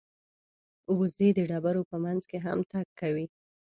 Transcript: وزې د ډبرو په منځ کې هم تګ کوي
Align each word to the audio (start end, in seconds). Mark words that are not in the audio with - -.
وزې 0.97 1.29
د 1.37 1.39
ډبرو 1.49 1.81
په 1.89 1.97
منځ 2.03 2.21
کې 2.29 2.37
هم 2.45 2.59
تګ 2.71 2.87
کوي 2.99 3.25